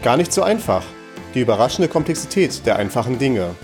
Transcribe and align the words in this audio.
Gar 0.00 0.16
nicht 0.16 0.32
so 0.32 0.42
einfach. 0.42 0.84
Die 1.34 1.40
überraschende 1.40 1.88
Komplexität 1.88 2.64
der 2.64 2.76
einfachen 2.76 3.18
Dinge. 3.18 3.56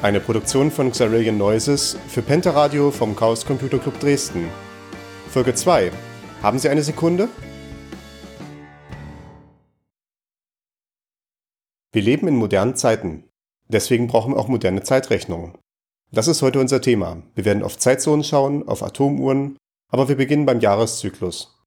Eine 0.00 0.20
Produktion 0.20 0.70
von 0.70 0.92
Xarillion 0.92 1.36
Noises 1.36 1.98
für 2.06 2.22
Pentaradio 2.22 2.92
vom 2.92 3.16
Chaos 3.16 3.44
Computer 3.44 3.80
Club 3.80 3.98
Dresden. 3.98 4.48
Folge 5.28 5.54
2. 5.54 5.90
Haben 6.40 6.60
Sie 6.60 6.68
eine 6.68 6.84
Sekunde? 6.84 7.28
Wir 11.90 12.02
leben 12.02 12.28
in 12.28 12.36
modernen 12.36 12.76
Zeiten. 12.76 13.24
Deswegen 13.66 14.06
brauchen 14.06 14.34
wir 14.34 14.38
auch 14.38 14.48
moderne 14.48 14.84
Zeitrechnungen. 14.84 15.58
Das 16.12 16.28
ist 16.28 16.42
heute 16.42 16.60
unser 16.60 16.80
Thema. 16.80 17.24
Wir 17.34 17.44
werden 17.44 17.64
auf 17.64 17.76
Zeitzonen 17.76 18.22
schauen, 18.22 18.68
auf 18.68 18.84
Atomuhren, 18.84 19.56
aber 19.88 20.08
wir 20.08 20.16
beginnen 20.16 20.46
beim 20.46 20.60
Jahreszyklus. 20.60 21.58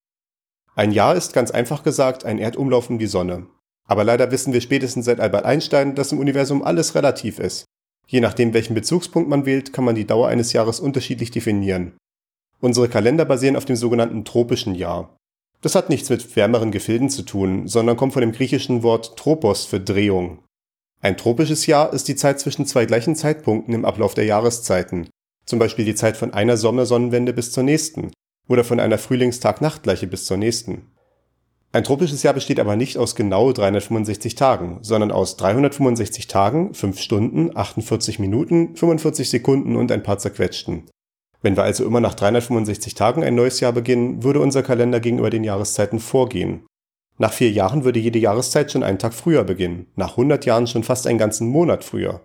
Ein 0.73 0.91
Jahr 0.91 1.15
ist 1.15 1.33
ganz 1.33 1.51
einfach 1.51 1.83
gesagt 1.83 2.23
ein 2.23 2.39
Erdumlauf 2.39 2.89
um 2.89 2.97
die 2.97 3.07
Sonne. 3.07 3.47
Aber 3.87 4.03
leider 4.03 4.31
wissen 4.31 4.53
wir 4.53 4.61
spätestens 4.61 5.05
seit 5.05 5.19
Albert 5.19 5.45
Einstein, 5.45 5.95
dass 5.95 6.11
im 6.11 6.19
Universum 6.19 6.63
alles 6.63 6.95
relativ 6.95 7.39
ist. 7.39 7.65
Je 8.07 8.19
nachdem, 8.19 8.53
welchen 8.53 8.73
Bezugspunkt 8.75 9.29
man 9.29 9.45
wählt, 9.45 9.73
kann 9.73 9.85
man 9.85 9.95
die 9.95 10.05
Dauer 10.05 10.27
eines 10.27 10.53
Jahres 10.53 10.79
unterschiedlich 10.79 11.31
definieren. 11.31 11.93
Unsere 12.59 12.89
Kalender 12.89 13.25
basieren 13.25 13.55
auf 13.55 13.65
dem 13.65 13.75
sogenannten 13.75 14.25
tropischen 14.25 14.75
Jahr. 14.75 15.15
Das 15.61 15.75
hat 15.75 15.89
nichts 15.89 16.09
mit 16.09 16.35
wärmeren 16.35 16.71
Gefilden 16.71 17.09
zu 17.09 17.23
tun, 17.23 17.67
sondern 17.67 17.97
kommt 17.97 18.13
von 18.13 18.21
dem 18.21 18.31
griechischen 18.31 18.83
Wort 18.83 19.17
Tropos 19.17 19.65
für 19.65 19.79
Drehung. 19.79 20.39
Ein 21.01 21.17
tropisches 21.17 21.65
Jahr 21.65 21.93
ist 21.93 22.07
die 22.07 22.15
Zeit 22.15 22.39
zwischen 22.39 22.65
zwei 22.65 22.85
gleichen 22.85 23.15
Zeitpunkten 23.15 23.73
im 23.73 23.85
Ablauf 23.85 24.13
der 24.13 24.25
Jahreszeiten, 24.25 25.07
zum 25.45 25.59
Beispiel 25.59 25.85
die 25.85 25.95
Zeit 25.95 26.17
von 26.17 26.33
einer 26.33 26.57
Sommersonnenwende 26.57 27.33
bis 27.33 27.51
zur 27.51 27.63
nächsten 27.63 28.11
oder 28.47 28.63
von 28.63 28.79
einer 28.79 28.97
Frühlingstag-Nachtgleiche 28.97 30.07
bis 30.07 30.25
zur 30.25 30.37
nächsten. 30.37 30.91
Ein 31.75 31.83
tropisches 31.83 32.23
Jahr 32.23 32.33
besteht 32.33 32.61
aber 32.61 32.77
nicht 32.77 32.97
aus 32.97 33.15
genau 33.15 33.51
365 33.51 34.35
Tagen, 34.35 34.79
sondern 34.81 35.11
aus 35.11 35.35
365 35.35 36.27
Tagen, 36.27 36.73
5 36.73 36.97
Stunden, 37.01 37.51
48 37.53 38.17
Minuten, 38.17 38.77
45 38.77 39.29
Sekunden 39.29 39.75
und 39.75 39.91
ein 39.91 40.01
paar 40.01 40.17
zerquetschten. 40.17 40.83
Wenn 41.41 41.57
wir 41.57 41.63
also 41.63 41.83
immer 41.83 41.99
nach 41.99 42.13
365 42.13 42.95
Tagen 42.95 43.25
ein 43.25 43.35
neues 43.35 43.59
Jahr 43.59 43.73
beginnen, 43.73 44.23
würde 44.23 44.39
unser 44.39 44.63
Kalender 44.63 45.01
gegenüber 45.01 45.29
den 45.29 45.43
Jahreszeiten 45.43 45.99
vorgehen. 45.99 46.65
Nach 47.17 47.33
vier 47.33 47.51
Jahren 47.51 47.83
würde 47.83 47.99
jede 47.99 48.19
Jahreszeit 48.19 48.71
schon 48.71 48.83
einen 48.83 48.97
Tag 48.97 49.13
früher 49.13 49.43
beginnen, 49.43 49.87
nach 49.97 50.11
100 50.11 50.45
Jahren 50.45 50.67
schon 50.67 50.83
fast 50.83 51.05
einen 51.07 51.19
ganzen 51.19 51.49
Monat 51.49 51.83
früher. 51.83 52.21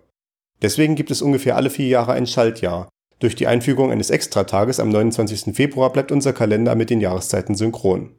Deswegen 0.61 0.95
gibt 0.95 1.11
es 1.11 1.21
ungefähr 1.21 1.57
alle 1.57 1.69
vier 1.69 1.87
Jahre 1.87 2.13
ein 2.13 2.25
Schaltjahr. 2.25 2.87
Durch 3.19 3.35
die 3.35 3.47
Einfügung 3.47 3.91
eines 3.91 4.11
Extratages 4.11 4.79
am 4.79 4.87
29. 4.87 5.53
Februar 5.53 5.91
bleibt 5.91 6.13
unser 6.13 6.31
Kalender 6.31 6.73
mit 6.75 6.89
den 6.89 7.01
Jahreszeiten 7.01 7.55
synchron. 7.55 8.15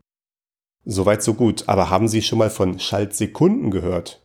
Soweit 0.84 1.22
so 1.22 1.34
gut, 1.34 1.68
aber 1.68 1.90
haben 1.90 2.08
Sie 2.08 2.22
schon 2.22 2.38
mal 2.38 2.50
von 2.50 2.80
Schaltsekunden 2.80 3.70
gehört? 3.70 4.22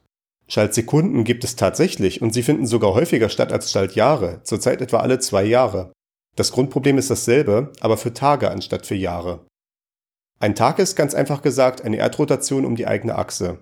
Schaltsekunden 0.47 1.23
gibt 1.23 1.43
es 1.43 1.55
tatsächlich 1.55 2.21
und 2.21 2.33
sie 2.33 2.41
finden 2.41 2.65
sogar 2.65 2.93
häufiger 2.93 3.29
statt 3.29 3.51
als 3.51 3.71
Schaltjahre, 3.71 4.41
zurzeit 4.43 4.81
etwa 4.81 4.97
alle 4.97 5.19
zwei 5.19 5.43
Jahre. 5.43 5.91
Das 6.35 6.51
Grundproblem 6.51 6.97
ist 6.97 7.11
dasselbe, 7.11 7.73
aber 7.81 7.97
für 7.97 8.13
Tage 8.13 8.49
anstatt 8.49 8.85
für 8.85 8.95
Jahre. 8.95 9.45
Ein 10.39 10.55
Tag 10.55 10.79
ist 10.79 10.95
ganz 10.95 11.13
einfach 11.13 11.41
gesagt 11.41 11.83
eine 11.83 11.97
Erdrotation 11.97 12.65
um 12.65 12.75
die 12.75 12.87
eigene 12.87 13.15
Achse. 13.15 13.59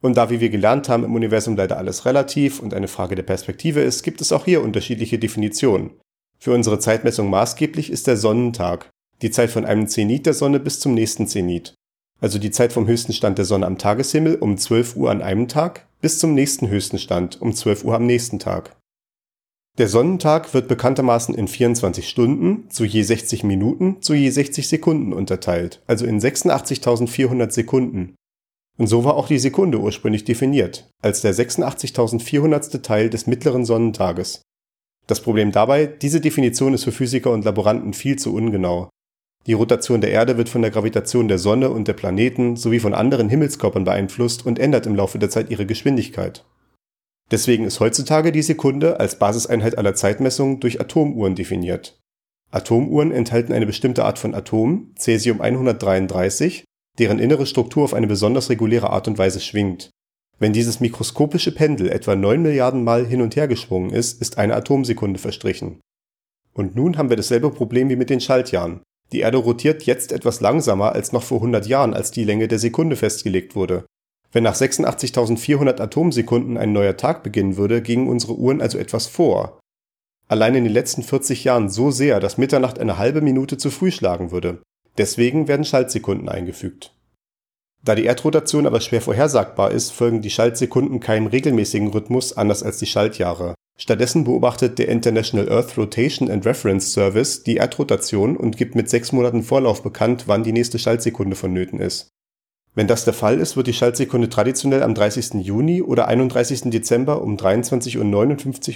Und 0.00 0.16
da, 0.16 0.30
wie 0.30 0.40
wir 0.40 0.50
gelernt 0.50 0.88
haben, 0.88 1.04
im 1.04 1.14
Universum 1.14 1.56
leider 1.56 1.76
alles 1.76 2.04
relativ 2.04 2.60
und 2.60 2.72
eine 2.72 2.86
Frage 2.86 3.16
der 3.16 3.24
Perspektive 3.24 3.80
ist, 3.80 4.04
gibt 4.04 4.20
es 4.20 4.30
auch 4.30 4.44
hier 4.44 4.62
unterschiedliche 4.62 5.18
Definitionen. 5.18 5.98
Für 6.38 6.52
unsere 6.52 6.78
Zeitmessung 6.78 7.30
maßgeblich 7.30 7.90
ist 7.90 8.06
der 8.06 8.16
Sonnentag, 8.16 8.90
die 9.22 9.32
Zeit 9.32 9.50
von 9.50 9.64
einem 9.64 9.88
Zenit 9.88 10.26
der 10.26 10.34
Sonne 10.34 10.60
bis 10.60 10.78
zum 10.78 10.94
nächsten 10.94 11.26
Zenit 11.26 11.74
also 12.20 12.38
die 12.38 12.50
Zeit 12.50 12.72
vom 12.72 12.86
höchsten 12.86 13.12
Stand 13.12 13.38
der 13.38 13.44
Sonne 13.44 13.66
am 13.66 13.78
Tageshimmel 13.78 14.36
um 14.36 14.56
12 14.56 14.96
Uhr 14.96 15.10
an 15.10 15.22
einem 15.22 15.48
Tag 15.48 15.86
bis 16.00 16.18
zum 16.18 16.34
nächsten 16.34 16.68
höchsten 16.68 16.98
Stand 16.98 17.40
um 17.40 17.54
12 17.54 17.84
Uhr 17.84 17.94
am 17.94 18.06
nächsten 18.06 18.38
Tag. 18.38 18.76
Der 19.78 19.88
Sonnentag 19.88 20.54
wird 20.54 20.66
bekanntermaßen 20.66 21.36
in 21.36 21.46
24 21.46 22.08
Stunden 22.08 22.68
zu 22.68 22.84
je 22.84 23.02
60 23.02 23.44
Minuten 23.44 24.02
zu 24.02 24.12
je 24.12 24.28
60 24.28 24.66
Sekunden 24.66 25.12
unterteilt, 25.12 25.80
also 25.86 26.04
in 26.04 26.18
86.400 26.18 27.52
Sekunden. 27.52 28.16
Und 28.76 28.88
so 28.88 29.04
war 29.04 29.14
auch 29.14 29.28
die 29.28 29.38
Sekunde 29.38 29.78
ursprünglich 29.78 30.24
definiert, 30.24 30.88
als 31.02 31.20
der 31.20 31.32
86.400. 31.32 32.82
Teil 32.82 33.08
des 33.08 33.26
mittleren 33.28 33.64
Sonnentages. 33.64 34.42
Das 35.06 35.20
Problem 35.20 35.52
dabei, 35.52 35.86
diese 35.86 36.20
Definition 36.20 36.74
ist 36.74 36.84
für 36.84 36.92
Physiker 36.92 37.30
und 37.30 37.44
Laboranten 37.44 37.92
viel 37.92 38.16
zu 38.16 38.34
ungenau. 38.34 38.90
Die 39.48 39.54
Rotation 39.54 40.02
der 40.02 40.10
Erde 40.10 40.36
wird 40.36 40.50
von 40.50 40.60
der 40.60 40.70
Gravitation 40.70 41.26
der 41.26 41.38
Sonne 41.38 41.70
und 41.70 41.88
der 41.88 41.94
Planeten 41.94 42.56
sowie 42.56 42.80
von 42.80 42.92
anderen 42.92 43.30
Himmelskörpern 43.30 43.84
beeinflusst 43.84 44.44
und 44.44 44.58
ändert 44.58 44.84
im 44.84 44.94
Laufe 44.94 45.18
der 45.18 45.30
Zeit 45.30 45.50
ihre 45.50 45.64
Geschwindigkeit. 45.64 46.44
Deswegen 47.30 47.64
ist 47.64 47.80
heutzutage 47.80 48.30
die 48.30 48.42
Sekunde 48.42 49.00
als 49.00 49.18
Basiseinheit 49.18 49.78
aller 49.78 49.94
Zeitmessungen 49.94 50.60
durch 50.60 50.82
Atomuhren 50.82 51.34
definiert. 51.34 51.98
Atomuhren 52.50 53.10
enthalten 53.10 53.54
eine 53.54 53.64
bestimmte 53.64 54.04
Art 54.04 54.18
von 54.18 54.34
Atom, 54.34 54.92
Cäsium 54.98 55.40
133, 55.40 56.64
deren 56.98 57.18
innere 57.18 57.46
Struktur 57.46 57.84
auf 57.84 57.94
eine 57.94 58.06
besonders 58.06 58.50
reguläre 58.50 58.90
Art 58.90 59.08
und 59.08 59.16
Weise 59.16 59.40
schwingt. 59.40 59.88
Wenn 60.38 60.52
dieses 60.52 60.80
mikroskopische 60.80 61.52
Pendel 61.52 61.88
etwa 61.88 62.14
9 62.14 62.42
Milliarden 62.42 62.84
Mal 62.84 63.06
hin 63.06 63.22
und 63.22 63.34
her 63.34 63.48
geschwungen 63.48 63.90
ist, 63.90 64.20
ist 64.20 64.36
eine 64.36 64.54
Atomsekunde 64.56 65.18
verstrichen. 65.18 65.80
Und 66.52 66.76
nun 66.76 66.98
haben 66.98 67.08
wir 67.08 67.16
dasselbe 67.16 67.50
Problem 67.50 67.88
wie 67.88 67.96
mit 67.96 68.10
den 68.10 68.20
Schaltjahren. 68.20 68.82
Die 69.12 69.20
Erde 69.20 69.38
rotiert 69.38 69.84
jetzt 69.84 70.12
etwas 70.12 70.40
langsamer 70.40 70.92
als 70.92 71.12
noch 71.12 71.22
vor 71.22 71.38
100 71.38 71.66
Jahren, 71.66 71.94
als 71.94 72.10
die 72.10 72.24
Länge 72.24 72.48
der 72.48 72.58
Sekunde 72.58 72.96
festgelegt 72.96 73.56
wurde. 73.56 73.84
Wenn 74.32 74.42
nach 74.44 74.54
86.400 74.54 75.80
Atomsekunden 75.80 76.58
ein 76.58 76.72
neuer 76.72 76.96
Tag 76.96 77.22
beginnen 77.22 77.56
würde, 77.56 77.80
gingen 77.80 78.08
unsere 78.08 78.34
Uhren 78.34 78.60
also 78.60 78.76
etwas 78.76 79.06
vor. 79.06 79.58
Allein 80.28 80.54
in 80.54 80.64
den 80.64 80.72
letzten 80.72 81.02
40 81.02 81.44
Jahren 81.44 81.70
so 81.70 81.90
sehr, 81.90 82.20
dass 82.20 82.36
Mitternacht 82.36 82.78
eine 82.78 82.98
halbe 82.98 83.22
Minute 83.22 83.56
zu 83.56 83.70
früh 83.70 83.90
schlagen 83.90 84.30
würde. 84.30 84.60
Deswegen 84.98 85.48
werden 85.48 85.64
Schaltsekunden 85.64 86.28
eingefügt. 86.28 86.94
Da 87.82 87.94
die 87.94 88.04
Erdrotation 88.04 88.66
aber 88.66 88.80
schwer 88.80 89.00
vorhersagbar 89.00 89.70
ist, 89.70 89.92
folgen 89.92 90.20
die 90.20 90.30
Schaltsekunden 90.30 91.00
keinem 91.00 91.28
regelmäßigen 91.28 91.88
Rhythmus 91.88 92.36
anders 92.36 92.62
als 92.62 92.76
die 92.76 92.86
Schaltjahre. 92.86 93.54
Stattdessen 93.80 94.24
beobachtet 94.24 94.78
der 94.80 94.88
International 94.88 95.48
Earth 95.50 95.78
Rotation 95.78 96.28
and 96.28 96.44
Reference 96.44 96.92
Service 96.92 97.44
die 97.44 97.56
Erdrotation 97.56 98.36
und 98.36 98.56
gibt 98.56 98.74
mit 98.74 98.90
sechs 98.90 99.12
Monaten 99.12 99.44
Vorlauf 99.44 99.84
bekannt, 99.84 100.24
wann 100.26 100.42
die 100.42 100.52
nächste 100.52 100.80
Schaltsekunde 100.80 101.36
vonnöten 101.36 101.78
ist. 101.78 102.08
Wenn 102.74 102.88
das 102.88 103.04
der 103.04 103.14
Fall 103.14 103.38
ist, 103.38 103.56
wird 103.56 103.68
die 103.68 103.72
Schaltsekunde 103.72 104.28
traditionell 104.28 104.82
am 104.82 104.94
30. 104.94 105.34
Juni 105.44 105.80
oder 105.80 106.08
31. 106.08 106.70
Dezember 106.70 107.22
um 107.22 107.36
23.59 107.36 107.96
Uhr 107.96 108.02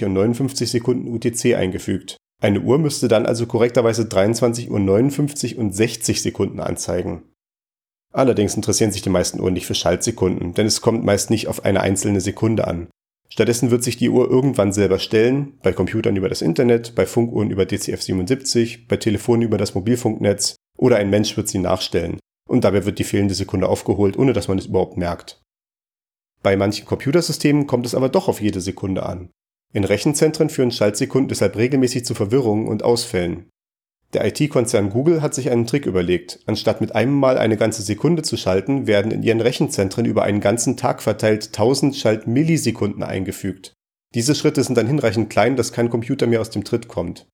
und 0.07 0.13
59 0.13 0.71
Sekunden 0.71 1.13
UTC 1.13 1.55
eingefügt. 1.55 2.17
Eine 2.41 2.61
Uhr 2.61 2.79
müsste 2.79 3.07
dann 3.07 3.25
also 3.25 3.45
korrekterweise 3.45 4.03
23.59 4.03 5.55
Uhr 5.55 5.61
und 5.61 5.75
60 5.75 6.21
Sekunden 6.21 6.59
anzeigen. 6.59 7.23
Allerdings 8.13 8.55
interessieren 8.55 8.91
sich 8.91 9.01
die 9.01 9.09
meisten 9.09 9.39
Uhren 9.39 9.53
nicht 9.53 9.65
für 9.65 9.75
Schaltsekunden, 9.75 10.53
denn 10.53 10.67
es 10.67 10.81
kommt 10.81 11.03
meist 11.03 11.29
nicht 11.29 11.47
auf 11.47 11.65
eine 11.65 11.81
einzelne 11.81 12.21
Sekunde 12.21 12.67
an. 12.67 12.87
Stattdessen 13.33 13.71
wird 13.71 13.83
sich 13.83 13.97
die 13.97 14.09
Uhr 14.09 14.29
irgendwann 14.29 14.71
selber 14.73 14.99
stellen, 14.99 15.57
bei 15.63 15.73
Computern 15.73 16.15
über 16.15 16.29
das 16.29 16.43
Internet, 16.43 16.93
bei 16.93 17.07
Funkuhren 17.07 17.49
über 17.49 17.63
DCF77, 17.63 18.87
bei 18.87 18.97
Telefonen 18.97 19.41
über 19.41 19.57
das 19.57 19.73
Mobilfunknetz 19.73 20.55
oder 20.77 20.97
ein 20.97 21.09
Mensch 21.09 21.35
wird 21.35 21.47
sie 21.47 21.57
nachstellen. 21.57 22.19
Und 22.47 22.63
dabei 22.63 22.85
wird 22.85 22.99
die 22.99 23.03
fehlende 23.03 23.33
Sekunde 23.33 23.67
aufgeholt, 23.67 24.19
ohne 24.19 24.33
dass 24.33 24.49
man 24.49 24.59
es 24.59 24.67
überhaupt 24.67 24.97
merkt. 24.97 25.41
Bei 26.43 26.55
manchen 26.55 26.85
Computersystemen 26.85 27.65
kommt 27.65 27.87
es 27.87 27.95
aber 27.95 28.07
doch 28.07 28.27
auf 28.27 28.39
jede 28.39 28.61
Sekunde 28.61 29.01
an. 29.01 29.31
In 29.73 29.83
Rechenzentren 29.83 30.51
führen 30.51 30.69
Schaltsekunden 30.69 31.29
deshalb 31.29 31.55
regelmäßig 31.55 32.05
zu 32.05 32.13
Verwirrungen 32.13 32.67
und 32.67 32.83
Ausfällen. 32.83 33.49
Der 34.13 34.25
IT-Konzern 34.27 34.91
Google 34.91 35.23
hat 35.23 35.33
sich 35.33 35.49
einen 35.49 35.65
Trick 35.65 35.87
überlegt. 35.87 36.39
Anstatt 36.45 36.81
mit 36.81 36.93
einem 36.93 37.13
Mal 37.13 37.37
eine 37.37 37.57
ganze 37.57 37.81
Sekunde 37.81 38.21
zu 38.21 38.37
schalten, 38.37 38.85
werden 38.85 39.11
in 39.11 39.23
ihren 39.23 39.41
Rechenzentren 39.41 40.05
über 40.05 40.21
einen 40.21 40.39
ganzen 40.39 40.77
Tag 40.77 41.01
verteilt 41.01 41.47
1000 41.47 41.95
Schaltmillisekunden 41.95 43.01
eingefügt. 43.01 43.73
Diese 44.13 44.35
Schritte 44.35 44.63
sind 44.63 44.77
dann 44.77 44.85
hinreichend 44.85 45.31
klein, 45.31 45.55
dass 45.55 45.73
kein 45.73 45.89
Computer 45.89 46.27
mehr 46.27 46.41
aus 46.41 46.51
dem 46.51 46.63
Tritt 46.63 46.87
kommt. 46.87 47.25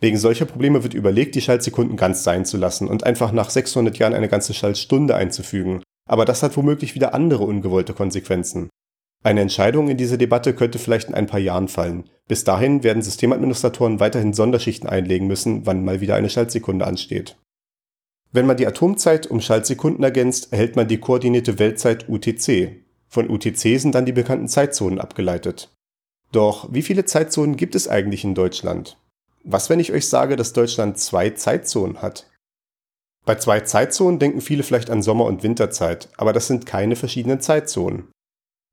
Wegen 0.00 0.16
solcher 0.16 0.44
Probleme 0.44 0.84
wird 0.84 0.94
überlegt, 0.94 1.34
die 1.34 1.40
Schaltsekunden 1.40 1.96
ganz 1.96 2.22
sein 2.22 2.44
zu 2.44 2.56
lassen 2.56 2.86
und 2.86 3.04
einfach 3.04 3.32
nach 3.32 3.50
600 3.50 3.98
Jahren 3.98 4.14
eine 4.14 4.28
ganze 4.28 4.54
Schaltstunde 4.54 5.16
einzufügen. 5.16 5.82
Aber 6.08 6.24
das 6.24 6.42
hat 6.42 6.56
womöglich 6.56 6.94
wieder 6.94 7.14
andere 7.14 7.44
ungewollte 7.44 7.94
Konsequenzen. 7.94 8.68
Eine 9.24 9.40
Entscheidung 9.40 9.88
in 9.88 9.96
dieser 9.96 10.18
Debatte 10.18 10.54
könnte 10.54 10.78
vielleicht 10.78 11.08
in 11.08 11.14
ein 11.14 11.26
paar 11.26 11.40
Jahren 11.40 11.66
fallen. 11.66 12.10
Bis 12.26 12.44
dahin 12.44 12.82
werden 12.82 13.02
Systemadministratoren 13.02 14.00
weiterhin 14.00 14.32
Sonderschichten 14.32 14.88
einlegen 14.88 15.26
müssen, 15.26 15.66
wann 15.66 15.84
mal 15.84 16.00
wieder 16.00 16.14
eine 16.14 16.30
Schaltsekunde 16.30 16.86
ansteht. 16.86 17.36
Wenn 18.32 18.46
man 18.46 18.56
die 18.56 18.66
Atomzeit 18.66 19.26
um 19.26 19.40
Schaltsekunden 19.40 20.02
ergänzt, 20.02 20.52
erhält 20.52 20.74
man 20.74 20.88
die 20.88 20.98
koordinierte 20.98 21.58
Weltzeit 21.58 22.08
UTC. 22.08 22.80
Von 23.08 23.30
UTC 23.30 23.78
sind 23.78 23.94
dann 23.94 24.06
die 24.06 24.12
bekannten 24.12 24.48
Zeitzonen 24.48 24.98
abgeleitet. 24.98 25.72
Doch 26.32 26.68
wie 26.72 26.82
viele 26.82 27.04
Zeitzonen 27.04 27.56
gibt 27.56 27.76
es 27.76 27.86
eigentlich 27.86 28.24
in 28.24 28.34
Deutschland? 28.34 28.98
Was, 29.44 29.70
wenn 29.70 29.78
ich 29.78 29.92
euch 29.92 30.08
sage, 30.08 30.34
dass 30.34 30.52
Deutschland 30.52 30.98
zwei 30.98 31.30
Zeitzonen 31.30 32.02
hat? 32.02 32.28
Bei 33.24 33.36
zwei 33.36 33.60
Zeitzonen 33.60 34.18
denken 34.18 34.40
viele 34.40 34.62
vielleicht 34.62 34.90
an 34.90 35.02
Sommer- 35.02 35.26
und 35.26 35.42
Winterzeit, 35.42 36.08
aber 36.16 36.32
das 36.32 36.46
sind 36.46 36.66
keine 36.66 36.96
verschiedenen 36.96 37.40
Zeitzonen. 37.40 38.08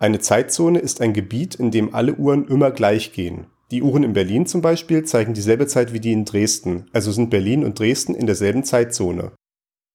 Eine 0.02 0.18
Zeitzone 0.18 0.80
ist 0.80 1.00
ein 1.00 1.14
Gebiet, 1.14 1.54
in 1.54 1.70
dem 1.70 1.94
alle 1.94 2.16
Uhren 2.16 2.48
immer 2.48 2.72
gleich 2.72 3.14
gehen. 3.14 3.46
Die 3.70 3.84
Uhren 3.84 4.02
in 4.02 4.14
Berlin 4.14 4.48
zum 4.48 4.64
Beispiel 4.64 5.04
zeigen 5.04 5.36
dieselbe 5.36 5.68
Zeit 5.68 5.94
wie 5.94 6.00
die 6.00 6.12
in 6.12 6.26
Dresden, 6.26 6.88
also 6.92 7.12
sind 7.12 7.30
Berlin 7.30 7.64
und 7.64 7.78
Dresden 7.78 8.16
in 8.16 8.26
derselben 8.26 8.64
Zeitzone. 8.64 9.32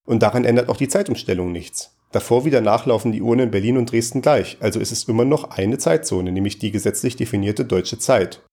Und 0.07 0.23
daran 0.23 0.45
ändert 0.45 0.69
auch 0.69 0.77
die 0.77 0.87
Zeitumstellung 0.87 1.51
nichts. 1.51 1.99
Davor 2.13 2.45
wie 2.45 2.51
danach 2.51 2.87
laufen 2.87 3.11
die 3.11 3.21
Uhren 3.21 3.41
in 3.41 3.51
Berlin 3.51 3.77
und 3.77 3.91
Dresden 3.91 4.23
gleich, 4.23 4.59
also 4.61 4.79
ist 4.79 4.93
es 4.93 5.09
immer 5.09 5.25
noch 5.25 5.51
eine 5.51 5.77
Zeitzone, 5.77 6.31
nämlich 6.31 6.61
die 6.61 6.71
gesetzlich 6.71 7.17
definierte 7.17 7.65
deutsche 7.65 7.99
Zeit. 7.99 8.45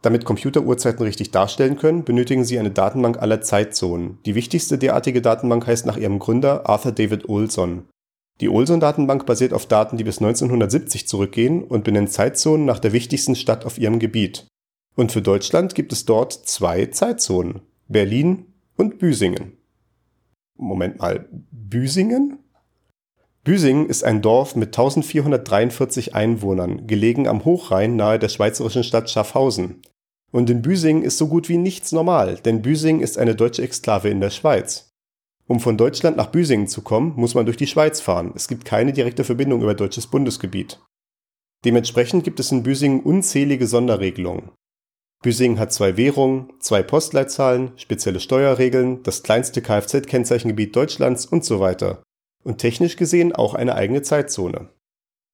Damit 0.00 0.24
Computer 0.24 0.62
Uhrzeiten 0.62 1.02
richtig 1.02 1.30
darstellen 1.30 1.76
können, 1.76 2.04
benötigen 2.04 2.46
sie 2.46 2.58
eine 2.58 2.70
Datenbank 2.70 3.18
aller 3.18 3.42
Zeitzonen. 3.42 4.16
Die 4.24 4.34
wichtigste 4.34 4.78
derartige 4.78 5.20
Datenbank 5.20 5.66
heißt 5.66 5.84
nach 5.84 5.98
ihrem 5.98 6.20
Gründer 6.20 6.66
Arthur 6.70 6.92
David 6.92 7.28
Olson. 7.28 7.86
Die 8.40 8.48
Olson-Datenbank 8.48 9.26
basiert 9.26 9.52
auf 9.52 9.66
Daten, 9.66 9.96
die 9.96 10.04
bis 10.04 10.18
1970 10.18 11.06
zurückgehen 11.06 11.62
und 11.62 11.84
benennt 11.84 12.12
Zeitzonen 12.12 12.66
nach 12.66 12.80
der 12.80 12.92
wichtigsten 12.92 13.36
Stadt 13.36 13.64
auf 13.64 13.78
ihrem 13.78 13.98
Gebiet. 13.98 14.46
Und 14.96 15.12
für 15.12 15.22
Deutschland 15.22 15.74
gibt 15.74 15.92
es 15.92 16.04
dort 16.04 16.32
zwei 16.32 16.86
Zeitzonen. 16.86 17.60
Berlin 17.88 18.46
und 18.76 18.98
Büsingen. 18.98 19.56
Moment 20.56 20.98
mal, 20.98 21.28
Büsingen? 21.50 22.38
Büsingen 23.44 23.88
ist 23.88 24.04
ein 24.04 24.22
Dorf 24.22 24.56
mit 24.56 24.68
1443 24.68 26.14
Einwohnern, 26.14 26.86
gelegen 26.86 27.28
am 27.28 27.44
Hochrhein 27.44 27.96
nahe 27.96 28.18
der 28.18 28.30
schweizerischen 28.30 28.84
Stadt 28.84 29.10
Schaffhausen. 29.10 29.82
Und 30.32 30.48
in 30.50 30.62
Büsingen 30.62 31.02
ist 31.02 31.18
so 31.18 31.28
gut 31.28 31.48
wie 31.48 31.58
nichts 31.58 31.92
normal, 31.92 32.36
denn 32.44 32.62
Büsingen 32.62 33.02
ist 33.02 33.18
eine 33.18 33.36
deutsche 33.36 33.62
Exklave 33.62 34.08
in 34.08 34.20
der 34.20 34.30
Schweiz. 34.30 34.93
Um 35.46 35.60
von 35.60 35.76
Deutschland 35.76 36.16
nach 36.16 36.28
Büsingen 36.28 36.68
zu 36.68 36.82
kommen, 36.82 37.12
muss 37.16 37.34
man 37.34 37.44
durch 37.44 37.58
die 37.58 37.66
Schweiz 37.66 38.00
fahren. 38.00 38.32
Es 38.34 38.48
gibt 38.48 38.64
keine 38.64 38.92
direkte 38.92 39.24
Verbindung 39.24 39.62
über 39.62 39.74
deutsches 39.74 40.06
Bundesgebiet. 40.06 40.80
Dementsprechend 41.64 42.24
gibt 42.24 42.40
es 42.40 42.50
in 42.50 42.62
Büsingen 42.62 43.00
unzählige 43.00 43.66
Sonderregelungen. 43.66 44.50
Büsingen 45.22 45.58
hat 45.58 45.72
zwei 45.72 45.96
Währungen, 45.96 46.52
zwei 46.60 46.82
Postleitzahlen, 46.82 47.72
spezielle 47.76 48.20
Steuerregeln, 48.20 49.02
das 49.02 49.22
kleinste 49.22 49.62
Kfz-Kennzeichengebiet 49.62 50.76
Deutschlands 50.76 51.24
und 51.24 51.44
so 51.44 51.60
weiter. 51.60 52.02
Und 52.42 52.58
technisch 52.58 52.96
gesehen 52.96 53.32
auch 53.34 53.54
eine 53.54 53.74
eigene 53.74 54.02
Zeitzone. 54.02 54.68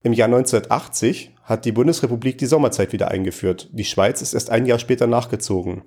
Im 0.02 0.12
Jahr 0.12 0.28
1980 0.28 1.34
hat 1.42 1.64
die 1.64 1.72
Bundesrepublik 1.72 2.38
die 2.38 2.46
Sommerzeit 2.46 2.92
wieder 2.92 3.08
eingeführt. 3.08 3.68
Die 3.72 3.84
Schweiz 3.84 4.22
ist 4.22 4.34
erst 4.34 4.50
ein 4.50 4.66
Jahr 4.66 4.78
später 4.78 5.08
nachgezogen. 5.08 5.82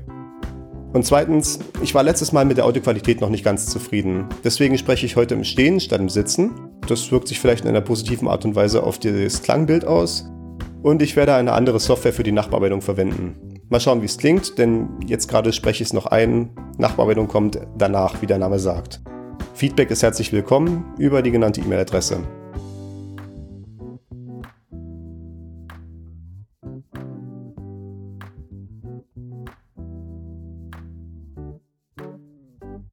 Und 0.92 1.06
zweitens, 1.06 1.60
ich 1.82 1.96
war 1.96 2.04
letztes 2.04 2.34
Mal 2.34 2.44
mit 2.44 2.58
der 2.58 2.66
Audioqualität 2.66 3.22
noch 3.22 3.30
nicht 3.30 3.46
ganz 3.46 3.68
zufrieden. 3.68 4.26
Deswegen 4.44 4.78
spreche 4.78 5.06
ich 5.06 5.16
heute 5.16 5.36
im 5.36 5.46
Stehen 5.46 5.80
statt 5.80 6.02
im 6.02 6.10
Sitzen. 6.10 6.52
Das 6.88 7.10
wirkt 7.10 7.30
sich 7.30 7.40
vielleicht 7.40 7.64
in 7.64 7.70
einer 7.70 7.80
positiven 7.80 8.28
Art 8.28 8.44
und 8.44 8.54
Weise 8.54 8.84
auf 8.84 9.00
das 9.00 9.44
Klangbild 9.44 9.86
aus. 9.86 10.30
Und 10.82 11.02
ich 11.02 11.16
werde 11.16 11.36
eine 11.36 11.54
andere 11.54 11.80
Software 11.80 12.12
für 12.12 12.24
die 12.24 12.34
Nachbearbeitung 12.34 12.82
verwenden. 12.82 13.53
Mal 13.74 13.80
schauen, 13.80 14.04
wie 14.04 14.06
es 14.06 14.20
klingt, 14.20 14.60
denn 14.60 14.88
jetzt 15.08 15.28
gerade 15.28 15.52
spreche 15.52 15.82
ich 15.82 15.90
es 15.90 15.94
noch 15.94 16.06
ein. 16.06 16.52
Nachbearbeitung 16.78 17.28
kommt 17.28 17.60
danach, 17.76 18.22
wie 18.22 18.28
der 18.28 18.38
Name 18.38 18.60
sagt. 18.60 19.02
Feedback 19.56 19.90
ist 19.90 20.04
herzlich 20.04 20.32
willkommen 20.32 20.94
über 21.00 21.24
die 21.24 21.32
genannte 21.32 21.60
E-Mail-Adresse. 21.60 22.20